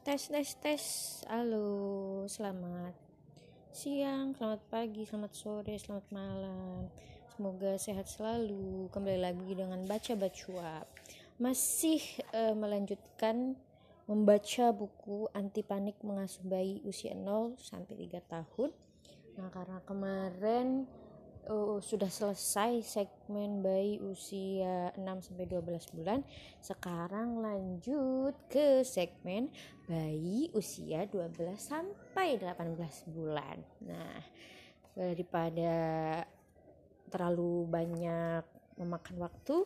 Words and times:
tes 0.00 0.32
tes 0.32 0.56
tes. 0.64 0.84
Halo 1.28 2.24
selamat 2.24 2.96
siang 3.68 4.32
selamat 4.32 4.64
pagi 4.72 5.04
selamat 5.04 5.32
sore 5.36 5.76
selamat 5.76 6.08
malam. 6.08 6.88
Semoga 7.36 7.76
sehat 7.76 8.08
selalu. 8.08 8.88
Kembali 8.96 9.20
lagi 9.20 9.52
dengan 9.52 9.84
baca 9.84 10.16
bacuap 10.16 10.88
masih 11.36 12.00
uh, 12.32 12.56
melanjutkan 12.56 13.60
membaca 14.08 14.72
buku 14.72 15.28
anti 15.36 15.60
panik 15.60 16.00
mengasuh 16.00 16.48
bayi 16.48 16.80
usia 16.88 17.12
0 17.12 17.60
sampai 17.60 18.08
3 18.08 18.24
tahun. 18.24 18.72
Nah 19.36 19.52
karena 19.52 19.84
kemarin 19.84 20.88
uh, 21.48 21.78
sudah 21.80 22.10
selesai 22.10 22.84
segmen 22.84 23.64
bayi 23.64 23.96
usia 24.02 24.92
6 24.98 25.30
sampai 25.30 25.46
12 25.48 25.96
bulan. 25.96 26.20
Sekarang 26.60 27.40
lanjut 27.40 28.36
ke 28.52 28.84
segmen 28.84 29.48
bayi 29.88 30.52
usia 30.52 31.08
12 31.08 31.56
sampai 31.56 32.36
18 32.36 33.14
bulan. 33.14 33.56
Nah, 33.86 34.20
daripada 34.92 35.74
terlalu 37.08 37.66
banyak 37.70 38.44
memakan 38.76 39.16
waktu, 39.20 39.56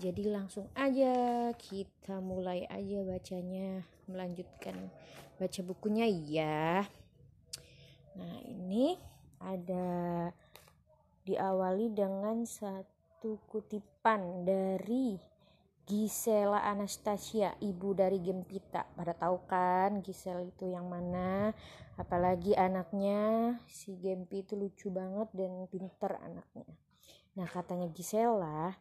jadi 0.00 0.32
langsung 0.32 0.72
aja 0.72 1.52
kita 1.56 2.18
mulai 2.24 2.64
aja 2.66 3.04
bacanya, 3.04 3.84
melanjutkan 4.08 4.88
baca 5.36 5.60
bukunya 5.60 6.06
ya. 6.08 6.86
Nah, 8.14 8.36
ini 8.46 8.94
ada 9.42 10.30
diawali 11.24 11.96
dengan 11.96 12.44
satu 12.44 13.40
kutipan 13.48 14.44
dari 14.44 15.16
Gisela 15.84 16.64
Anastasia, 16.64 17.56
ibu 17.60 17.92
dari 17.96 18.20
Gempita. 18.20 18.84
Pada 18.96 19.12
tahu 19.16 19.44
kan 19.48 20.04
Gisela 20.04 20.44
itu 20.44 20.68
yang 20.68 20.88
mana? 20.88 21.52
Apalagi 21.96 22.56
anaknya 22.56 23.52
si 23.68 23.96
Gempi 24.00 24.44
itu 24.44 24.56
lucu 24.56 24.88
banget 24.92 25.28
dan 25.36 25.64
pinter 25.68 26.16
anaknya. 26.20 26.68
Nah 27.36 27.48
katanya 27.48 27.88
Gisela, 27.92 28.76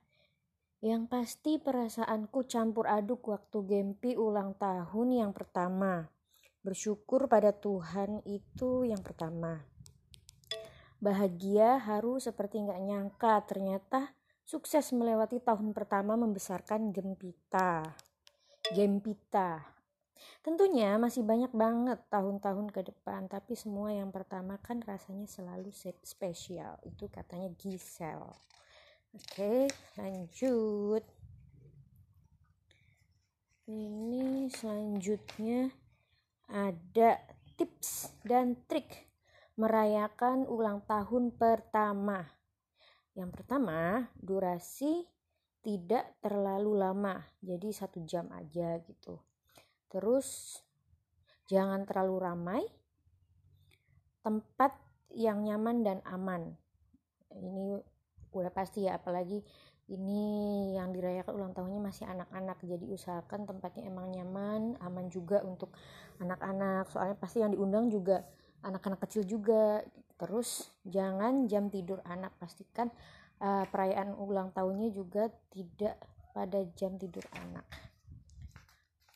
yang 0.84 1.08
pasti 1.08 1.60
perasaanku 1.60 2.48
campur 2.48 2.88
aduk 2.88 3.24
waktu 3.32 3.68
Gempi 3.68 4.16
ulang 4.20 4.56
tahun 4.60 5.16
yang 5.16 5.32
pertama. 5.32 6.08
Bersyukur 6.64 7.28
pada 7.28 7.52
Tuhan 7.52 8.24
itu 8.24 8.88
yang 8.88 9.04
pertama 9.04 9.73
Bahagia, 11.04 11.84
haru 11.84 12.16
seperti 12.16 12.64
nggak 12.64 12.80
nyangka 12.80 13.44
ternyata 13.44 14.16
sukses 14.48 14.96
melewati 14.96 15.44
tahun 15.44 15.76
pertama 15.76 16.16
membesarkan 16.16 16.96
Gempita. 16.96 17.84
Gempita. 18.72 19.60
Tentunya 20.40 20.96
masih 20.96 21.28
banyak 21.28 21.52
banget 21.52 22.00
tahun-tahun 22.08 22.72
ke 22.72 22.88
depan, 22.88 23.28
tapi 23.28 23.52
semua 23.52 23.92
yang 23.92 24.16
pertama 24.16 24.56
kan 24.64 24.80
rasanya 24.80 25.28
selalu 25.28 25.76
spesial. 26.08 26.80
Itu 26.88 27.12
katanya 27.12 27.52
Gisel. 27.60 28.24
Oke, 29.12 29.68
lanjut. 30.00 31.04
Ini 33.68 34.48
selanjutnya 34.56 35.68
ada 36.48 37.20
tips 37.60 38.08
dan 38.24 38.56
trik 38.72 39.13
merayakan 39.54 40.50
ulang 40.50 40.82
tahun 40.90 41.34
pertama. 41.38 42.26
Yang 43.14 43.30
pertama, 43.38 44.10
durasi 44.18 45.06
tidak 45.62 46.18
terlalu 46.20 46.76
lama, 46.82 47.22
jadi 47.40 47.70
satu 47.70 48.02
jam 48.04 48.28
aja 48.34 48.82
gitu. 48.82 49.22
Terus 49.88 50.60
jangan 51.46 51.86
terlalu 51.86 52.16
ramai, 52.18 52.62
tempat 54.26 54.74
yang 55.14 55.46
nyaman 55.46 55.86
dan 55.86 56.00
aman. 56.10 56.58
Ini 57.30 57.78
udah 58.34 58.52
pasti 58.52 58.90
ya, 58.90 58.98
apalagi 58.98 59.46
ini 59.94 60.24
yang 60.74 60.96
dirayakan 60.96 61.34
ulang 61.36 61.54
tahunnya 61.54 61.82
masih 61.84 62.08
anak-anak 62.08 62.56
jadi 62.64 62.86
usahakan 62.88 63.44
tempatnya 63.44 63.92
emang 63.92 64.16
nyaman 64.16 64.80
aman 64.80 65.12
juga 65.12 65.44
untuk 65.44 65.76
anak-anak 66.24 66.88
soalnya 66.88 67.20
pasti 67.20 67.44
yang 67.44 67.52
diundang 67.52 67.92
juga 67.92 68.24
anak-anak 68.64 69.04
kecil 69.06 69.28
juga. 69.28 69.84
Terus 70.18 70.72
jangan 70.88 71.46
jam 71.52 71.68
tidur 71.68 72.00
anak. 72.08 72.34
Pastikan 72.40 72.90
uh, 73.44 73.68
perayaan 73.68 74.16
ulang 74.16 74.56
tahunnya 74.56 74.90
juga 74.96 75.28
tidak 75.52 76.00
pada 76.34 76.66
jam 76.74 76.98
tidur 76.98 77.24
anak. 77.38 77.68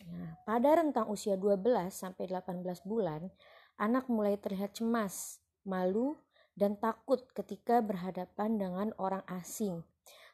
Nah, 0.07 0.39
pada 0.47 0.79
rentang 0.79 1.11
usia 1.11 1.35
12 1.35 1.91
sampai 1.91 2.31
18 2.31 2.63
bulan 2.87 3.27
anak 3.75 4.07
mulai 4.07 4.39
terlihat 4.39 4.77
cemas 4.79 5.43
malu 5.67 6.15
dan 6.55 6.79
takut 6.79 7.27
ketika 7.35 7.83
berhadapan 7.83 8.57
dengan 8.57 8.87
orang 8.97 9.21
asing 9.27 9.83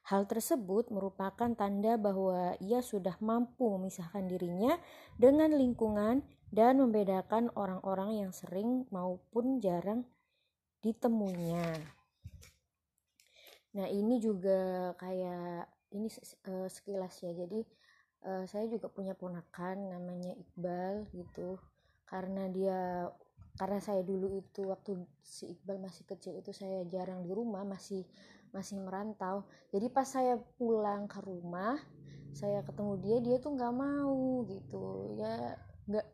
Hal 0.03 0.27
tersebut 0.27 0.91
merupakan 0.91 1.55
tanda 1.55 1.95
bahwa 1.95 2.59
ia 2.59 2.83
sudah 2.83 3.15
mampu 3.23 3.71
memisahkan 3.79 4.27
dirinya 4.27 4.75
dengan 5.15 5.55
lingkungan 5.55 6.27
dan 6.51 6.83
membedakan 6.83 7.47
orang-orang 7.55 8.27
yang 8.27 8.31
sering 8.35 8.83
maupun 8.91 9.63
jarang 9.63 10.03
ditemuinya. 10.83 11.79
Nah, 13.73 13.87
ini 13.87 14.19
juga 14.19 14.91
kayak 14.99 15.71
ini 15.95 16.11
uh, 16.51 16.67
sekilas 16.67 17.23
ya. 17.23 17.31
Jadi 17.31 17.63
uh, 18.27 18.43
saya 18.43 18.67
juga 18.67 18.91
punya 18.91 19.15
ponakan 19.15 19.87
namanya 19.87 20.35
Iqbal 20.35 21.07
gitu. 21.15 21.57
Karena 22.03 22.51
dia 22.51 23.07
karena 23.53 23.77
saya 23.79 24.01
dulu 24.01 24.33
itu 24.35 24.67
waktu 24.67 24.99
si 25.21 25.53
Iqbal 25.57 25.79
masih 25.79 26.03
kecil 26.09 26.37
itu 26.37 26.51
saya 26.51 26.83
jarang 26.89 27.23
di 27.25 27.31
rumah, 27.31 27.63
masih 27.65 28.03
masih 28.53 28.79
merantau. 28.79 29.43
Jadi 29.73 29.89
pas 29.89 30.05
saya 30.05 30.37
pulang 30.55 31.09
ke 31.09 31.19
rumah, 31.25 31.75
saya 32.31 32.61
ketemu 32.61 32.93
dia, 33.01 33.17
dia 33.19 33.37
tuh 33.41 33.57
nggak 33.57 33.73
mau 33.73 34.45
gitu. 34.47 35.17
Ya 35.17 35.57
nggak 35.89 36.07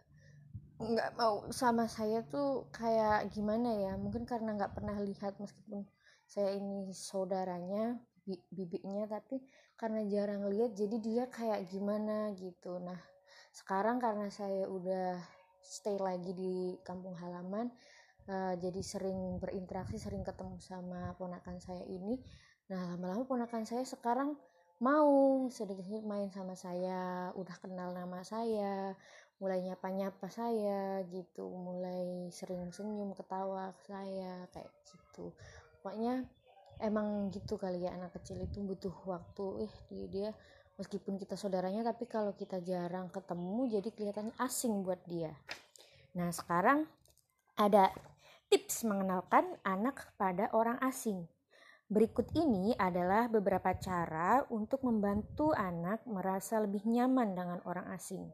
nggak 0.80 1.12
mau 1.20 1.44
sama 1.52 1.92
saya 1.92 2.24
tuh 2.32 2.72
kayak 2.72 3.36
gimana 3.36 3.76
ya 3.76 3.94
mungkin 4.00 4.24
karena 4.24 4.56
nggak 4.56 4.80
pernah 4.80 4.96
lihat 5.04 5.36
meskipun 5.36 5.84
saya 6.24 6.56
ini 6.56 6.96
saudaranya 6.96 8.00
bi 8.24 8.40
bibiknya 8.48 9.04
tapi 9.12 9.44
karena 9.76 10.08
jarang 10.08 10.48
lihat 10.48 10.72
jadi 10.80 10.98
dia 11.04 11.24
kayak 11.28 11.68
gimana 11.68 12.32
gitu 12.40 12.80
nah 12.80 12.96
sekarang 13.52 14.00
karena 14.00 14.32
saya 14.32 14.72
udah 14.72 15.20
stay 15.60 16.00
lagi 16.00 16.32
di 16.32 16.80
kampung 16.88 17.18
halaman 17.20 17.68
uh, 18.30 18.54
jadi 18.56 18.82
sering 18.86 19.42
berinteraksi 19.42 19.98
sering 19.98 20.22
ketemu 20.22 20.56
sama 20.62 21.18
ponakan 21.18 21.58
saya 21.58 21.82
ini. 21.90 22.22
Nah 22.70 22.96
lama-lama 22.96 23.26
ponakan 23.26 23.66
saya 23.66 23.82
sekarang 23.82 24.38
mau 24.80 25.44
sedikit 25.52 26.06
main 26.08 26.32
sama 26.32 26.56
saya 26.56 27.34
udah 27.36 27.56
kenal 27.60 27.92
nama 27.92 28.24
saya 28.24 28.96
mulai 29.44 29.60
nyapa-nyapa 29.64 30.28
saya 30.32 31.04
gitu 31.12 31.48
mulai 31.52 32.32
sering 32.32 32.72
senyum 32.72 33.12
ketawa 33.18 33.76
ke 33.76 33.92
saya 33.92 34.48
kayak 34.54 34.72
gitu. 34.88 35.36
Pokoknya 35.82 36.24
emang 36.80 37.28
gitu 37.34 37.60
kali 37.60 37.84
ya 37.84 37.96
anak 37.98 38.16
kecil 38.22 38.40
itu 38.40 38.64
butuh 38.64 38.94
waktu. 39.04 39.68
Eh 39.68 39.74
dia, 39.92 40.06
dia 40.08 40.30
meskipun 40.80 41.20
kita 41.20 41.36
saudaranya 41.36 41.84
tapi 41.84 42.08
kalau 42.08 42.32
kita 42.36 42.64
jarang 42.64 43.12
ketemu 43.12 43.80
jadi 43.80 43.90
kelihatannya 43.92 44.36
asing 44.40 44.80
buat 44.84 45.04
dia. 45.08 45.36
Nah 46.16 46.32
sekarang 46.32 46.88
ada 47.60 47.92
tips 48.50 48.84
mengenalkan 48.84 49.58
anak 49.64 50.12
pada 50.18 50.50
orang 50.52 50.82
asing 50.82 51.30
Berikut 51.90 52.30
ini 52.38 52.70
adalah 52.78 53.26
beberapa 53.26 53.74
cara 53.74 54.46
untuk 54.54 54.86
membantu 54.86 55.50
anak 55.58 56.06
merasa 56.06 56.62
lebih 56.62 56.86
nyaman 56.86 57.34
dengan 57.34 57.66
orang 57.66 57.90
asing. 57.98 58.30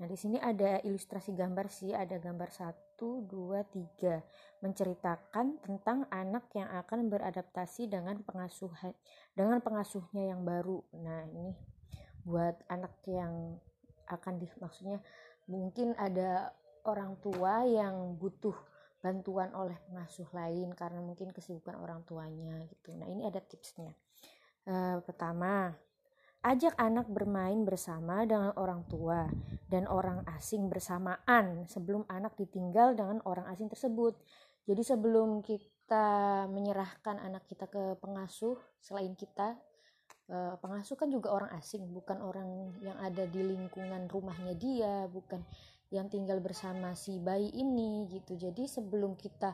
Nah, 0.00 0.08
di 0.08 0.16
sini 0.16 0.40
ada 0.40 0.80
ilustrasi 0.80 1.36
gambar 1.36 1.68
sih, 1.68 1.92
ada 1.92 2.16
gambar 2.16 2.48
1, 2.48 3.28
2, 3.28 3.28
3 3.28 4.64
menceritakan 4.64 5.60
tentang 5.60 6.08
anak 6.08 6.48
yang 6.56 6.72
akan 6.72 7.12
beradaptasi 7.12 7.92
dengan 7.92 8.24
pengasuhan 8.24 8.96
dengan 9.36 9.60
pengasuhnya 9.60 10.32
yang 10.32 10.40
baru. 10.40 10.80
Nah, 10.96 11.28
ini 11.28 11.52
buat 12.24 12.56
anak 12.72 13.04
yang 13.04 13.60
akan 14.08 14.40
di 14.40 14.48
maksudnya 14.64 14.96
mungkin 15.44 15.92
ada 16.00 16.56
orang 16.88 17.20
tua 17.20 17.68
yang 17.68 18.16
butuh 18.16 18.71
bantuan 19.02 19.50
oleh 19.52 19.74
pengasuh 19.90 20.30
lain 20.30 20.70
karena 20.78 21.02
mungkin 21.02 21.34
kesibukan 21.34 21.74
orang 21.76 22.06
tuanya 22.06 22.62
gitu. 22.70 22.94
Nah, 22.94 23.10
ini 23.10 23.26
ada 23.26 23.42
tipsnya. 23.42 23.90
Uh, 24.62 25.02
pertama, 25.02 25.74
Ajak 26.42 26.74
anak 26.74 27.06
bermain 27.06 27.62
bersama 27.62 28.26
dengan 28.26 28.50
orang 28.58 28.82
tua 28.90 29.30
dan 29.70 29.86
orang 29.86 30.26
asing 30.26 30.66
bersamaan 30.66 31.70
sebelum 31.70 32.02
anak 32.10 32.34
ditinggal 32.34 32.98
dengan 32.98 33.22
orang 33.22 33.46
asing 33.54 33.70
tersebut. 33.70 34.18
Jadi 34.66 34.82
sebelum 34.82 35.38
kita 35.46 36.50
menyerahkan 36.50 37.22
anak 37.22 37.46
kita 37.46 37.70
ke 37.70 37.94
pengasuh 38.02 38.58
selain 38.82 39.14
kita 39.14 39.54
uh, 40.34 40.58
pengasuh 40.58 40.98
kan 40.98 41.14
juga 41.14 41.30
orang 41.30 41.54
asing 41.62 41.86
bukan 41.94 42.18
orang 42.18 42.74
yang 42.82 42.98
ada 42.98 43.22
di 43.22 43.38
lingkungan 43.38 44.10
rumahnya 44.10 44.58
dia 44.58 45.06
bukan 45.14 45.46
yang 45.92 46.08
tinggal 46.08 46.40
bersama 46.40 46.96
si 46.96 47.20
bayi 47.20 47.52
ini 47.52 48.08
gitu 48.08 48.34
jadi 48.34 48.64
sebelum 48.64 49.14
kita 49.20 49.52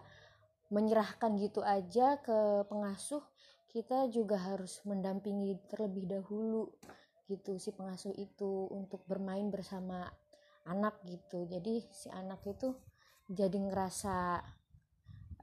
menyerahkan 0.70 1.34
gitu 1.36 1.60
aja 1.66 2.22
ke 2.22 2.64
pengasuh 2.70 3.20
kita 3.68 4.08
juga 4.08 4.38
harus 4.38 4.80
mendampingi 4.86 5.58
terlebih 5.68 6.06
dahulu 6.06 6.70
gitu 7.28 7.60
si 7.60 7.74
pengasuh 7.74 8.14
itu 8.16 8.70
untuk 8.72 9.04
bermain 9.04 9.50
bersama 9.50 10.08
anak 10.64 11.02
gitu 11.04 11.44
jadi 11.44 11.82
si 11.90 12.08
anak 12.08 12.40
itu 12.46 12.72
jadi 13.28 13.58
ngerasa 13.58 14.40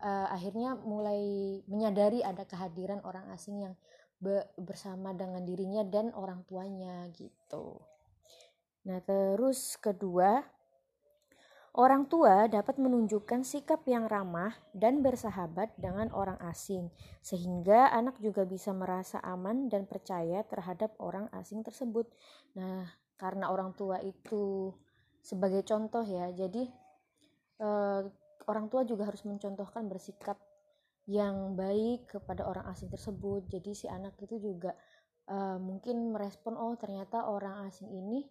uh, 0.01 0.27
akhirnya 0.33 0.74
mulai 0.80 1.62
menyadari 1.69 2.25
ada 2.25 2.48
kehadiran 2.48 3.03
orang 3.06 3.30
asing 3.36 3.69
yang 3.69 3.75
be 4.15 4.41
bersama 4.57 5.12
dengan 5.12 5.44
dirinya 5.44 5.83
dan 5.83 6.09
orang 6.15 6.48
tuanya 6.48 7.06
gitu. 7.12 7.83
Nah, 8.88 9.01
terus 9.03 9.75
kedua, 9.81 10.39
orang 11.75 12.07
tua 12.07 12.48
dapat 12.48 12.80
menunjukkan 12.80 13.44
sikap 13.44 13.83
yang 13.86 14.07
ramah 14.07 14.56
dan 14.72 15.04
bersahabat 15.04 15.75
dengan 15.75 16.07
orang 16.16 16.39
asing, 16.48 16.88
sehingga 17.19 17.92
anak 17.92 18.18
juga 18.24 18.48
bisa 18.48 18.72
merasa 18.72 19.19
aman 19.22 19.68
dan 19.68 19.83
percaya 19.86 20.42
terhadap 20.48 20.95
orang 21.04 21.27
asing 21.36 21.62
tersebut. 21.62 22.07
Nah, 22.56 22.88
karena 23.19 23.51
orang 23.51 23.75
tua 23.75 24.00
itu 24.00 24.72
sebagai 25.19 25.68
contoh 25.68 26.07
ya, 26.07 26.31
jadi 26.31 26.63
eh, 27.60 28.01
orang 28.48 28.72
tua 28.72 28.88
juga 28.88 29.10
harus 29.10 29.27
mencontohkan 29.27 29.86
bersikap 29.92 30.39
yang 31.06 31.54
baik 31.54 32.10
kepada 32.10 32.50
orang 32.50 32.66
asing 32.74 32.89
tersebut 32.89 33.45
jadi 33.45 33.72
si 33.77 33.86
anak 33.86 34.18
itu 34.25 34.42
juga 34.42 34.74
uh, 35.30 35.62
mungkin 35.62 36.10
merespon 36.10 36.57
oh 36.57 36.74
ternyata 36.81 37.30
orang 37.30 37.69
asing 37.69 37.94
ini 37.94 38.25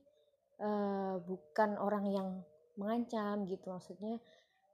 uh, 0.59 1.23
bukan 1.23 1.79
orang 1.79 2.05
yang 2.11 2.29
mengancam 2.77 3.47
gitu. 3.47 3.71
Maksudnya 3.71 4.19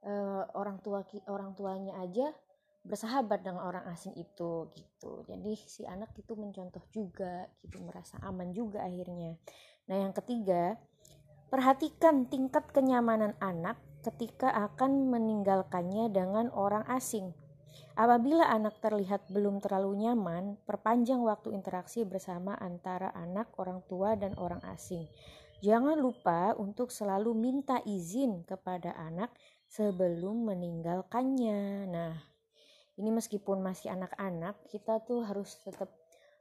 uh, 0.05 0.43
orang 0.57 0.81
tua 0.81 1.05
orang 1.29 1.53
tuanya 1.57 1.97
aja 2.01 2.33
bersahabat 2.81 3.45
dengan 3.45 3.61
orang 3.61 3.85
asing 3.93 4.17
itu 4.17 4.69
gitu. 4.73 5.21
Jadi 5.29 5.53
si 5.69 5.85
anak 5.85 6.17
itu 6.17 6.33
mencontoh 6.33 6.81
juga 6.89 7.45
gitu 7.61 7.77
merasa 7.81 8.17
aman 8.25 8.49
juga 8.53 8.81
akhirnya. 8.81 9.37
Nah 9.85 9.97
yang 10.01 10.13
ketiga 10.17 10.81
perhatikan 11.53 12.25
tingkat 12.25 12.65
kenyamanan 12.73 13.37
anak 13.37 13.77
ketika 14.01 14.49
akan 14.49 15.13
meninggalkannya 15.13 16.09
dengan 16.09 16.49
orang 16.57 16.81
asing. 16.89 17.37
Apabila 17.91 18.47
anak 18.47 18.79
terlihat 18.79 19.27
belum 19.29 19.59
terlalu 19.59 20.07
nyaman, 20.07 20.55
perpanjang 20.63 21.21
waktu 21.21 21.51
interaksi 21.51 22.07
bersama 22.07 22.55
antara 22.55 23.11
anak, 23.11 23.51
orang 23.59 23.83
tua, 23.85 24.15
dan 24.15 24.31
orang 24.39 24.63
asing. 24.71 25.11
Jangan 25.61 25.93
lupa 26.01 26.57
untuk 26.57 26.89
selalu 26.89 27.37
minta 27.37 27.77
izin 27.85 28.41
kepada 28.49 28.97
anak 28.97 29.29
sebelum 29.69 30.49
meninggalkannya. 30.49 31.85
Nah, 31.85 32.17
ini 32.97 33.13
meskipun 33.13 33.61
masih 33.61 33.93
anak-anak, 33.93 34.57
kita 34.73 35.05
tuh 35.05 35.21
harus 35.21 35.61
tetap 35.61 35.93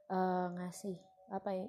uh, 0.08 0.49
ngasih 0.56 0.96
apa 1.28 1.52
ya 1.52 1.69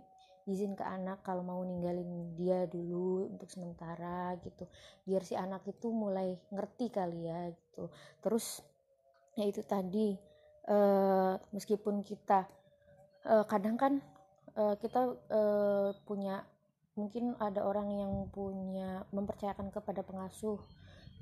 izin 0.50 0.74
ke 0.74 0.81
anak 0.81 1.21
kalau 1.21 1.45
mau 1.45 1.62
ninggalin 1.62 2.33
dia 2.33 2.65
dulu 2.65 3.30
untuk 3.30 3.45
sementara 3.45 4.33
gitu 4.42 4.65
biar 5.06 5.21
si 5.21 5.38
anak 5.38 5.62
itu 5.69 5.94
mulai 5.94 6.33
ngerti 6.50 6.89
kali 6.89 7.30
ya 7.30 7.53
gitu 7.53 7.94
terus 8.25 8.65
ya 9.38 9.45
itu 9.45 9.62
tadi 9.62 10.18
uh, 10.65 11.38
meskipun 11.53 12.01
kita 12.01 12.50
uh, 13.30 13.45
kadang 13.45 13.77
kan 13.77 14.01
uh, 14.57 14.74
kita 14.81 15.13
uh, 15.30 15.94
punya 16.09 16.42
mungkin 16.96 17.40
ada 17.40 17.64
orang 17.64 17.88
yang 17.92 18.14
punya 18.30 19.08
mempercayakan 19.16 19.72
kepada 19.72 20.04
pengasuh. 20.04 20.60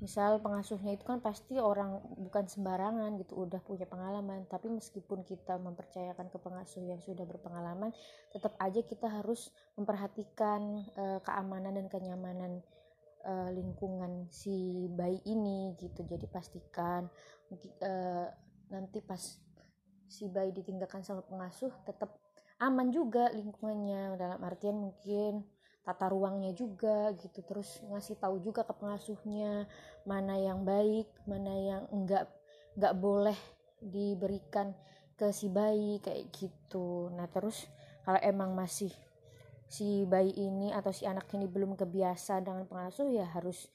Misal 0.00 0.40
pengasuhnya 0.40 0.96
itu 0.96 1.04
kan 1.04 1.20
pasti 1.20 1.60
orang 1.60 2.00
bukan 2.16 2.48
sembarangan 2.48 3.20
gitu 3.20 3.44
udah 3.44 3.60
punya 3.60 3.84
pengalaman. 3.84 4.48
Tapi 4.48 4.72
meskipun 4.72 5.22
kita 5.28 5.60
mempercayakan 5.60 6.32
ke 6.32 6.38
pengasuh 6.40 6.80
yang 6.80 6.98
sudah 7.04 7.28
berpengalaman 7.28 7.92
tetap 8.32 8.56
aja 8.56 8.80
kita 8.80 9.12
harus 9.12 9.52
memperhatikan 9.76 10.88
uh, 10.96 11.20
keamanan 11.20 11.76
dan 11.76 11.86
kenyamanan 11.92 12.64
uh, 13.28 13.52
lingkungan 13.52 14.24
si 14.32 14.88
bayi 14.88 15.20
ini 15.28 15.76
gitu. 15.76 16.00
Jadi 16.08 16.24
pastikan 16.32 17.04
uh, 17.84 18.26
nanti 18.72 19.04
pas 19.04 19.20
si 20.10 20.26
bayi 20.32 20.50
ditinggalkan 20.50 21.04
sama 21.04 21.22
pengasuh 21.28 21.70
tetap 21.84 22.16
aman 22.56 22.88
juga 22.88 23.28
lingkungannya. 23.36 24.16
Dalam 24.16 24.40
artian 24.40 24.80
mungkin 24.80 25.44
tata 25.80 26.12
ruangnya 26.12 26.52
juga 26.52 27.12
gitu. 27.16 27.40
Terus 27.44 27.80
ngasih 27.88 28.20
tahu 28.20 28.40
juga 28.40 28.62
ke 28.64 28.74
pengasuhnya 28.76 29.66
mana 30.04 30.36
yang 30.36 30.64
baik 30.64 31.08
mana 31.24 31.52
yang 31.56 31.82
enggak 31.92 32.28
enggak 32.76 32.94
boleh 32.96 33.38
diberikan 33.80 34.76
ke 35.16 35.32
si 35.32 35.48
bayi 35.52 36.00
kayak 36.00 36.32
gitu. 36.32 37.12
Nah 37.12 37.28
terus 37.28 37.68
kalau 38.04 38.20
emang 38.24 38.56
masih 38.56 38.92
si 39.70 40.08
bayi 40.08 40.32
ini 40.34 40.72
atau 40.72 40.90
si 40.90 41.04
anak 41.06 41.28
ini 41.36 41.46
belum 41.46 41.76
kebiasa 41.76 42.40
dengan 42.42 42.66
pengasuh 42.66 43.06
ya 43.12 43.28
harus 43.28 43.68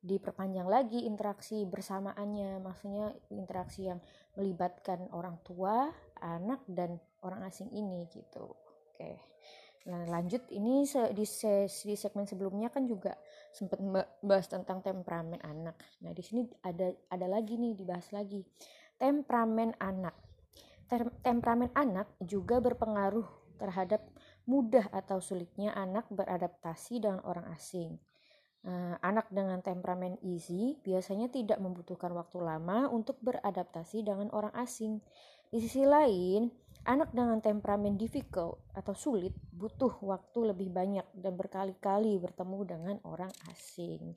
diperpanjang 0.00 0.68
lagi 0.68 1.04
interaksi 1.04 1.64
bersamaannya. 1.68 2.60
Maksudnya 2.60 3.12
interaksi 3.32 3.88
yang 3.88 4.00
melibatkan 4.36 5.08
orang 5.12 5.40
tua 5.44 5.92
anak 6.20 6.64
dan 6.68 7.00
orang 7.24 7.44
asing 7.48 7.68
ini 7.72 8.08
gitu. 8.12 8.56
Oke 8.92 9.39
nah 9.88 10.04
lanjut 10.04 10.44
ini 10.52 10.84
di, 11.16 11.24
di 11.24 11.94
segmen 11.96 12.28
sebelumnya 12.28 12.68
kan 12.68 12.84
juga 12.84 13.16
sempat 13.48 13.80
bahas 14.20 14.46
tentang 14.46 14.84
temperamen 14.84 15.40
anak 15.40 15.76
nah 16.04 16.12
di 16.12 16.20
sini 16.20 16.44
ada 16.60 16.92
ada 17.08 17.26
lagi 17.26 17.56
nih 17.56 17.72
dibahas 17.72 18.12
lagi 18.12 18.44
temperamen 19.00 19.72
anak 19.80 20.12
temperamen 21.22 21.70
anak 21.72 22.10
juga 22.20 22.58
berpengaruh 22.58 23.40
terhadap 23.60 24.02
mudah 24.48 24.88
atau 24.90 25.20
sulitnya 25.22 25.70
anak 25.76 26.08
beradaptasi 26.08 27.04
dengan 27.04 27.20
orang 27.28 27.46
asing. 27.54 28.00
Nah, 28.60 28.96
anak 29.00 29.28
dengan 29.32 29.60
temperamen 29.60 30.20
easy 30.24 30.80
biasanya 30.80 31.28
tidak 31.32 31.60
membutuhkan 31.60 32.12
waktu 32.12 32.40
lama 32.40 32.88
untuk 32.88 33.20
beradaptasi 33.20 34.04
dengan 34.04 34.32
orang 34.32 34.52
asing. 34.58 35.00
Di 35.48 35.60
sisi 35.60 35.84
lain, 35.84 36.50
anak 36.88 37.12
dengan 37.12 37.38
temperamen 37.44 38.00
difficult 38.00 38.64
atau 38.72 38.96
sulit 38.96 39.36
butuh 39.52 40.00
waktu 40.00 40.54
lebih 40.54 40.72
banyak 40.72 41.04
dan 41.12 41.36
berkali-kali 41.36 42.16
bertemu 42.16 42.58
dengan 42.64 42.96
orang 43.04 43.32
asing. 43.52 44.16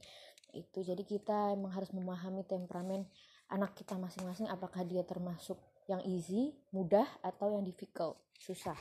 Itu 0.54 0.86
jadi 0.86 1.02
kita 1.04 1.58
emang 1.58 1.74
harus 1.76 1.92
memahami 1.92 2.46
temperamen 2.48 3.04
anak 3.52 3.76
kita 3.76 4.00
masing-masing 4.00 4.48
apakah 4.48 4.86
dia 4.88 5.04
termasuk 5.04 5.60
yang 5.92 6.00
easy, 6.08 6.56
mudah 6.72 7.06
atau 7.20 7.52
yang 7.60 7.68
difficult, 7.68 8.16
susah. 8.40 8.78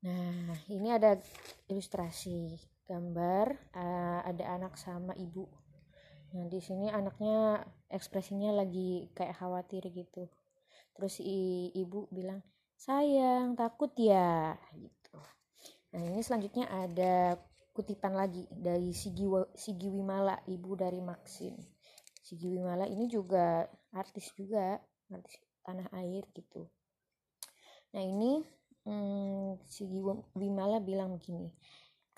Nah, 0.00 0.56
ini 0.72 0.88
ada 0.90 1.20
ilustrasi 1.68 2.56
gambar 2.88 3.46
uh, 3.76 4.20
ada 4.26 4.58
anak 4.58 4.74
sama 4.74 5.14
ibu. 5.14 5.46
Nah, 6.34 6.46
di 6.48 6.58
sini 6.58 6.90
anaknya 6.90 7.62
ekspresinya 7.92 8.50
lagi 8.54 9.12
kayak 9.14 9.38
khawatir 9.38 9.86
gitu. 9.92 10.26
Terus 11.00 11.16
si 11.16 11.72
ibu 11.72 12.04
bilang, 12.12 12.44
"Sayang, 12.76 13.56
takut 13.56 13.88
ya?" 13.96 14.52
gitu. 14.76 15.16
Nah, 15.96 16.04
ini 16.04 16.20
selanjutnya 16.20 16.68
ada 16.68 17.40
kutipan 17.72 18.12
lagi 18.12 18.44
dari 18.52 18.92
Sigi, 18.92 19.24
Sigi 19.56 19.88
Wimala, 19.88 20.36
ibu 20.44 20.76
dari 20.76 21.00
Maxim. 21.00 21.56
Sigi 22.20 22.52
Wimala 22.52 22.84
ini 22.84 23.08
juga 23.08 23.64
artis 23.96 24.28
juga, 24.36 24.76
artis 25.08 25.40
tanah 25.64 25.88
air 25.96 26.28
gitu. 26.36 26.68
Nah, 27.96 28.04
ini 28.04 28.44
hmm, 28.84 29.64
si 29.64 29.88
Wimala 30.36 30.84
bilang 30.84 31.16
begini 31.16 31.48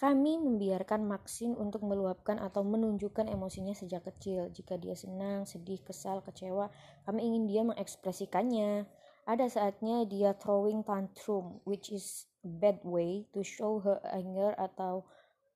kami 0.03 0.35
membiarkan 0.35 1.07
Maxine 1.07 1.55
untuk 1.55 1.87
meluapkan 1.87 2.35
atau 2.43 2.67
menunjukkan 2.67 3.31
emosinya 3.31 3.71
sejak 3.71 4.03
kecil. 4.11 4.51
Jika 4.51 4.75
dia 4.75 4.99
senang, 4.99 5.47
sedih, 5.47 5.79
kesal, 5.79 6.27
kecewa, 6.27 6.75
kami 7.07 7.23
ingin 7.23 7.47
dia 7.47 7.63
mengekspresikannya. 7.63 8.91
Ada 9.31 9.47
saatnya 9.47 10.03
dia 10.11 10.35
throwing 10.35 10.83
tantrum, 10.83 11.63
which 11.63 11.95
is 11.95 12.27
bad 12.43 12.83
way 12.83 13.31
to 13.31 13.47
show 13.47 13.79
her 13.79 14.03
anger 14.11 14.51
atau 14.59 15.07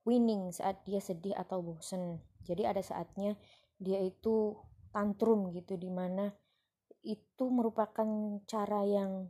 winning 0.07 0.55
saat 0.55 0.79
dia 0.87 1.03
sedih 1.03 1.35
atau 1.35 1.59
bosen. 1.59 2.23
Jadi 2.47 2.71
ada 2.71 2.79
saatnya 2.79 3.35
dia 3.83 3.99
itu 3.99 4.55
tantrum 4.95 5.51
gitu, 5.59 5.75
di 5.75 5.91
mana 5.91 6.31
itu 7.03 7.51
merupakan 7.51 8.39
cara 8.47 8.87
yang 8.87 9.27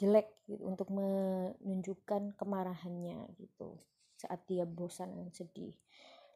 jelek 0.00 0.28
gitu 0.48 0.64
untuk 0.64 0.88
menunjukkan 0.92 2.36
kemarahannya 2.36 3.28
gitu 3.36 3.76
saat 4.16 4.44
dia 4.46 4.62
bosan 4.62 5.12
dan 5.18 5.28
sedih. 5.34 5.74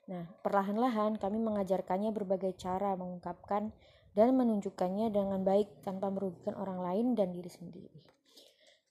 Nah, 0.06 0.26
perlahan-lahan 0.42 1.18
kami 1.18 1.38
mengajarkannya 1.42 2.14
berbagai 2.14 2.54
cara 2.58 2.94
mengungkapkan 2.94 3.74
dan 4.14 4.28
menunjukkannya 4.38 5.10
dengan 5.10 5.42
baik 5.42 5.82
tanpa 5.82 6.08
merugikan 6.08 6.54
orang 6.54 6.80
lain 6.82 7.06
dan 7.18 7.34
diri 7.34 7.50
sendiri. 7.50 8.00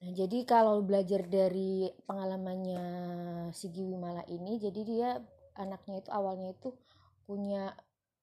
Nah, 0.03 0.11
jadi 0.11 0.43
kalau 0.43 0.83
belajar 0.83 1.23
dari 1.25 1.87
pengalamannya 2.03 2.83
Sigi 3.55 3.81
Wimala 3.83 4.27
ini, 4.27 4.59
jadi 4.59 4.81
dia 4.83 5.09
anaknya 5.55 6.03
itu 6.03 6.09
awalnya 6.11 6.51
itu 6.51 6.75
punya 7.23 7.73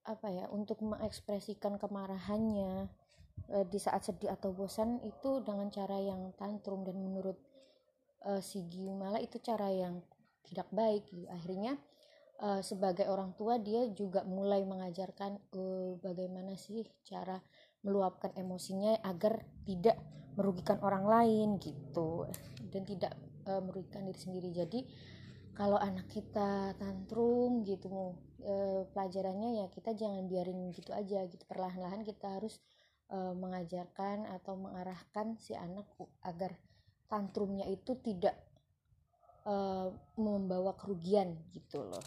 apa 0.03 0.29
ya 0.31 0.47
untuk 0.51 0.83
mengekspresikan 0.83 1.79
kemarahannya 1.79 2.91
e, 3.51 3.67
di 3.69 3.79
saat 3.79 4.05
sedih 4.07 4.33
atau 4.33 4.53
bosan 4.57 5.01
itu 5.05 5.45
dengan 5.45 5.69
cara 5.69 5.99
yang 6.01 6.33
tantrum 6.37 6.85
dan 6.87 6.97
menurut 6.99 7.37
e, 8.25 8.41
Sigi 8.41 8.83
Wimala 8.83 9.21
itu 9.21 9.39
cara 9.43 9.69
yang 9.71 10.01
tidak 10.47 10.69
baik. 10.73 11.07
Gitu. 11.09 11.29
akhirnya 11.29 11.79
e, 12.41 12.61
sebagai 12.65 13.07
orang 13.09 13.37
tua 13.37 13.61
dia 13.61 13.89
juga 13.93 14.25
mulai 14.25 14.65
mengajarkan 14.65 15.39
e, 15.53 15.62
bagaimana 16.01 16.57
sih 16.57 16.85
cara 17.05 17.41
meluapkan 17.83 18.31
emosinya 18.39 19.03
agar 19.03 19.43
tidak 19.67 19.99
merugikan 20.39 20.81
orang 20.81 21.05
lain 21.05 21.49
gitu. 21.61 22.27
Dan 22.73 22.83
tidak 22.89 23.12
e, 23.45 23.53
merugikan 23.61 24.07
diri 24.09 24.21
sendiri. 24.21 24.49
Jadi 24.55 24.81
kalau 25.53 25.77
anak 25.77 26.09
kita 26.09 26.73
tantrum 26.81 27.61
gitu 27.69 28.17
e, 28.41 28.87
pelajarannya 28.89 29.61
ya 29.61 29.67
kita 29.69 29.93
jangan 29.93 30.25
biarin 30.25 30.73
gitu 30.73 30.97
aja 30.97 31.25
gitu. 31.29 31.45
Perlahan-lahan 31.45 32.03
kita 32.07 32.41
harus 32.41 32.57
e, 33.12 33.19
mengajarkan 33.37 34.25
atau 34.40 34.57
mengarahkan 34.57 35.37
si 35.37 35.52
anak 35.52 35.85
agar 36.25 36.57
tantrumnya 37.12 37.69
itu 37.69 38.00
tidak 38.00 38.33
e, 39.45 39.54
membawa 40.16 40.73
kerugian 40.73 41.37
gitu 41.52 41.85
loh. 41.85 42.02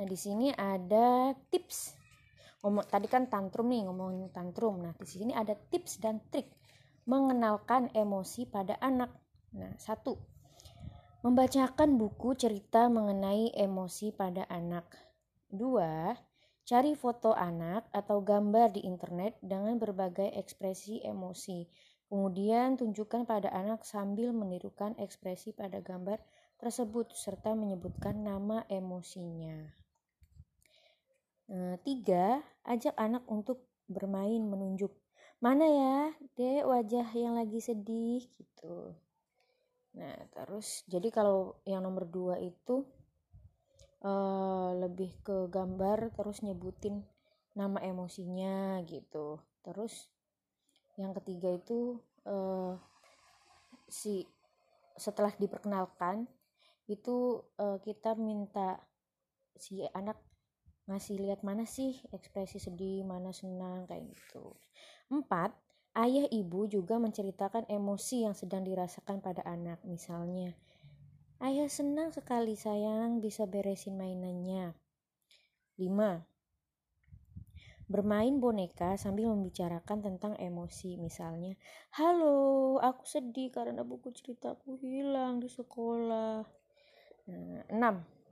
Nah 0.00 0.08
di 0.08 0.16
sini 0.16 0.48
ada 0.56 1.36
tips. 1.52 1.92
Ngomong 2.64 2.88
tadi 2.88 3.10
kan 3.10 3.28
tantrum 3.28 3.68
nih 3.68 3.84
ngomongin 3.84 4.32
tantrum. 4.32 4.80
Nah 4.80 4.96
di 4.96 5.04
sini 5.04 5.36
ada 5.36 5.52
tips 5.52 6.00
dan 6.00 6.24
trik 6.32 6.48
mengenalkan 7.04 7.92
emosi 7.92 8.48
pada 8.48 8.78
anak. 8.80 9.12
Nah 9.52 9.76
satu 9.76 10.16
membacakan 11.22 12.00
buku 12.00 12.34
cerita 12.34 12.88
mengenai 12.88 13.52
emosi 13.52 14.10
pada 14.16 14.48
anak. 14.48 14.88
Dua 15.52 16.16
cari 16.62 16.94
foto 16.94 17.34
anak 17.34 17.90
atau 17.90 18.22
gambar 18.22 18.74
di 18.74 18.86
internet 18.86 19.38
dengan 19.42 19.76
berbagai 19.76 20.32
ekspresi 20.38 21.02
emosi 21.02 21.66
kemudian 22.06 22.78
tunjukkan 22.78 23.26
pada 23.26 23.50
anak 23.50 23.82
sambil 23.82 24.30
menirukan 24.36 24.94
ekspresi 25.00 25.52
pada 25.52 25.82
gambar 25.82 26.22
tersebut 26.60 27.10
serta 27.16 27.56
menyebutkan 27.58 28.22
nama 28.22 28.62
emosinya 28.70 29.82
Eh, 31.52 31.76
tiga, 31.84 32.40
ajak 32.64 32.96
anak 32.96 33.28
untuk 33.28 33.68
bermain 33.84 34.40
menunjuk. 34.40 34.88
Mana 35.42 35.68
ya, 35.68 35.96
dek 36.38 36.64
wajah 36.64 37.04
yang 37.12 37.36
lagi 37.36 37.60
sedih 37.60 38.24
gitu. 38.24 38.96
Nah, 39.92 40.16
terus 40.32 40.80
jadi 40.88 41.12
kalau 41.12 41.60
yang 41.68 41.84
nomor 41.84 42.08
dua 42.08 42.40
itu 42.40 42.88
uh, 44.02 44.70
lebih 44.76 45.14
ke 45.22 45.48
gambar 45.48 46.12
terus 46.14 46.42
nyebutin 46.42 47.02
nama 47.54 47.80
emosinya 47.80 48.82
gitu. 48.86 49.40
Terus 49.62 50.10
yang 51.00 51.16
ketiga 51.16 51.48
itu 51.54 52.02
uh, 52.28 52.76
si 53.88 54.28
setelah 54.98 55.32
diperkenalkan 55.40 56.28
itu 56.90 57.40
uh, 57.56 57.80
kita 57.80 58.12
minta 58.18 58.82
si 59.56 59.80
anak 59.94 60.18
ngasih 60.90 61.16
lihat 61.22 61.46
mana 61.46 61.62
sih 61.62 62.02
ekspresi 62.10 62.58
sedih, 62.58 63.06
mana 63.06 63.30
senang 63.30 63.86
kayak 63.86 64.10
gitu. 64.10 64.58
Empat, 65.08 65.54
ayah 65.94 66.26
ibu 66.28 66.66
juga 66.66 66.98
menceritakan 66.98 67.70
emosi 67.70 68.26
yang 68.26 68.34
sedang 68.34 68.66
dirasakan 68.66 69.22
pada 69.22 69.46
anak. 69.46 69.78
Misalnya, 69.86 70.58
ayah 71.42 71.66
senang 71.66 72.14
sekali 72.14 72.54
sayang 72.54 73.18
bisa 73.18 73.50
beresin 73.50 73.98
mainannya. 73.98 74.78
Lima, 75.76 76.22
bermain 77.90 78.38
boneka 78.38 78.94
sambil 78.94 79.28
membicarakan 79.34 80.00
tentang 80.00 80.38
emosi. 80.38 80.96
Misalnya, 80.96 81.58
halo, 81.98 82.78
aku 82.78 83.04
sedih 83.04 83.50
karena 83.50 83.82
buku 83.82 84.14
ceritaku 84.14 84.78
hilang 84.78 85.42
di 85.42 85.50
sekolah. 85.50 86.46
Nah, 87.74 88.22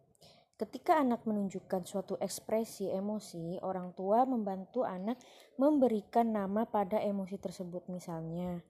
Ketika 0.61 1.01
anak 1.01 1.25
menunjukkan 1.25 1.89
suatu 1.89 2.21
ekspresi 2.21 2.93
emosi, 2.93 3.65
orang 3.65 3.97
tua 3.97 4.29
membantu 4.29 4.85
anak 4.85 5.17
memberikan 5.57 6.37
nama 6.37 6.69
pada 6.69 7.01
emosi 7.01 7.41
tersebut. 7.41 7.89
Misalnya, 7.89 8.61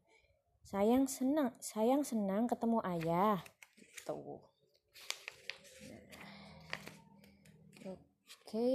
sayang 0.62 1.10
senang, 1.10 1.50
sayang 1.58 2.06
senang 2.06 2.46
ketemu 2.46 2.78
ayah. 2.86 3.42
Gitu. 4.00 4.40
Oke. 8.50 8.72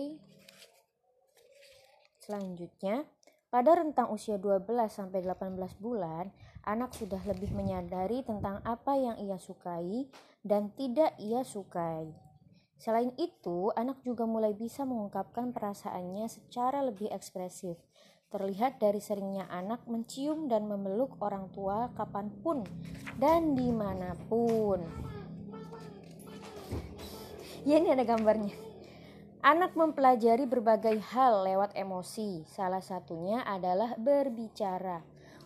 Selanjutnya, 2.21 3.05
pada 3.51 3.77
rentang 3.77 4.09
usia 4.09 4.41
12 4.41 4.65
sampai 4.89 5.21
18 5.21 5.77
bulan, 5.77 6.31
anak 6.65 6.95
sudah 6.97 7.21
lebih 7.27 7.53
menyadari 7.53 8.25
tentang 8.25 8.63
apa 8.65 8.97
yang 8.97 9.19
ia 9.21 9.37
sukai 9.37 10.09
dan 10.41 10.73
tidak 10.73 11.13
ia 11.21 11.45
sukai. 11.45 12.09
Selain 12.79 13.13
itu, 13.15 13.71
anak 13.75 14.01
juga 14.01 14.27
mulai 14.27 14.51
bisa 14.55 14.83
mengungkapkan 14.83 15.55
perasaannya 15.55 16.27
secara 16.27 16.83
lebih 16.83 17.07
ekspresif. 17.13 17.79
Terlihat 18.35 18.83
dari 18.83 18.99
seringnya 18.99 19.47
anak 19.47 19.87
mencium 19.87 20.51
dan 20.51 20.67
memeluk 20.67 21.15
orang 21.23 21.47
tua 21.55 21.87
kapan 21.95 22.27
pun 22.43 22.67
dan 23.15 23.55
di 23.55 23.71
mana 23.71 24.11
pun. 24.27 24.83
Ya 27.63 27.79
ini 27.79 27.95
ada 27.95 28.03
gambarnya. 28.03 28.51
Anak 29.39 29.73
mempelajari 29.79 30.43
berbagai 30.45 30.99
hal 31.15 31.47
lewat 31.47 31.79
emosi. 31.79 32.43
Salah 32.43 32.83
satunya 32.83 33.39
adalah 33.41 33.95
berbicara. 33.95 34.99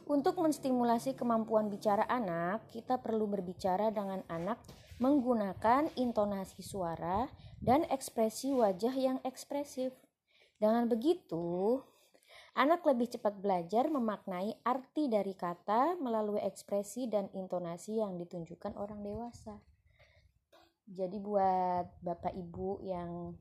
Untuk 0.10 0.42
menstimulasi 0.42 1.14
kemampuan 1.14 1.70
bicara 1.70 2.10
anak, 2.10 2.66
kita 2.74 2.98
perlu 2.98 3.30
berbicara 3.30 3.94
dengan 3.94 4.26
anak 4.26 4.58
menggunakan 4.98 5.94
intonasi 5.94 6.66
suara 6.66 7.30
dan 7.62 7.86
ekspresi 7.88 8.52
wajah 8.52 8.96
yang 8.98 9.22
ekspresif. 9.22 9.94
Dengan 10.58 10.92
begitu, 10.92 11.80
anak 12.60 12.84
lebih 12.84 13.08
cepat 13.08 13.40
belajar 13.40 13.88
memaknai 13.88 14.52
arti 14.68 15.08
dari 15.08 15.32
kata 15.32 15.96
melalui 15.96 16.44
ekspresi 16.44 17.08
dan 17.08 17.32
intonasi 17.32 18.04
yang 18.04 18.20
ditunjukkan 18.20 18.76
orang 18.76 19.00
dewasa. 19.00 19.56
Jadi 20.92 21.18
buat 21.24 21.88
bapak 22.04 22.36
ibu 22.36 22.84
yang 22.84 23.32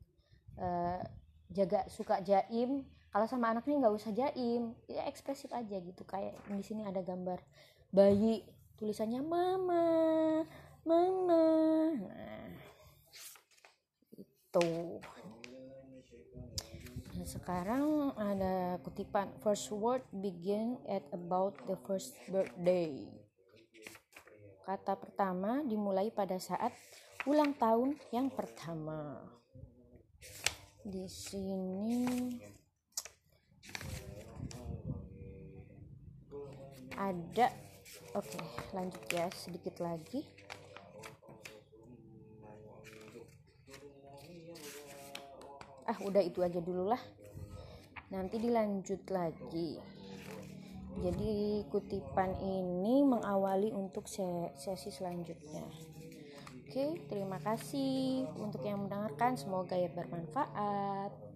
uh, 0.55 1.03
jaga 1.51 1.83
suka 1.91 2.23
jaim, 2.23 2.87
kalau 3.11 3.27
sama 3.27 3.51
anaknya 3.51 3.83
nggak 3.83 3.97
usah 3.99 4.15
jaim, 4.15 4.79
ya 4.87 5.03
ekspresif 5.11 5.51
aja 5.51 5.83
gitu. 5.83 6.07
Kayak 6.07 6.39
di 6.47 6.63
sini 6.63 6.87
ada 6.87 7.03
gambar 7.03 7.43
bayi, 7.91 8.47
tulisannya 8.79 9.25
mama, 9.25 10.47
mama 10.87 11.45
nah 11.99 12.49
itu 14.15 14.69
sekarang 17.29 18.17
ada 18.17 18.81
kutipan 18.81 19.29
first 19.45 19.69
word 19.69 20.01
begin 20.17 20.81
at 20.89 21.05
about 21.13 21.53
the 21.69 21.77
first 21.85 22.17
birthday. 22.33 23.05
Kata 24.65 24.97
pertama 24.97 25.61
dimulai 25.61 26.09
pada 26.09 26.41
saat 26.41 26.73
ulang 27.29 27.53
tahun 27.53 28.01
yang 28.17 28.33
pertama. 28.33 29.21
Di 30.81 31.05
sini 31.05 32.33
ada 36.97 37.53
oke 38.17 38.41
lanjut 38.73 39.05
ya 39.13 39.29
sedikit 39.37 39.85
lagi. 39.85 40.25
Ah 45.85 46.01
udah 46.01 46.25
itu 46.25 46.41
aja 46.41 46.61
dulu 46.61 46.89
lah 46.89 47.18
nanti 48.09 48.41
dilanjut 48.41 49.03
lagi. 49.13 49.77
Jadi 50.99 51.63
kutipan 51.71 52.35
ini 52.43 53.07
mengawali 53.07 53.71
untuk 53.71 54.11
sesi 54.11 54.91
selanjutnya. 54.91 55.63
Oke 56.69 57.01
terima 57.07 57.39
kasih 57.39 58.27
untuk 58.41 58.65
yang 58.67 58.85
mendengarkan. 58.89 59.39
Semoga 59.39 59.79
ya 59.79 59.89
bermanfaat 59.93 61.28